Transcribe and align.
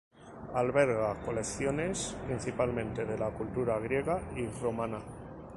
Alberga 0.55 1.13
colecciones 1.23 2.17
principalmente 2.25 3.05
de 3.05 3.19
las 3.19 3.33
culturas 3.35 3.83
griega 3.83 4.19
y 4.35 4.47
romana. 4.47 4.97